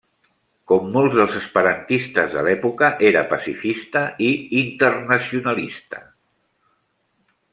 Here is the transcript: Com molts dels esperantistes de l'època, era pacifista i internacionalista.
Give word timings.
Com 0.69 0.87
molts 0.93 1.17
dels 1.17 1.35
esperantistes 1.39 2.31
de 2.37 2.43
l'època, 2.47 2.89
era 3.11 3.23
pacifista 3.35 4.03
i 4.31 4.31
internacionalista. 4.63 6.03